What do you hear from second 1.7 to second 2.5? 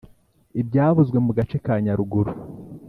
nyaruguru